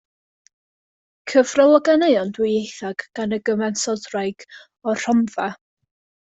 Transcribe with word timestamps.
Cyfrol 1.33 1.73
o 1.75 1.81
ganeuon 1.89 2.33
dwyieithog 2.39 3.07
gan 3.21 3.39
y 3.39 3.41
gyfansoddwraig 3.51 4.51
o'r 4.93 5.01
Rhondda. 5.07 5.51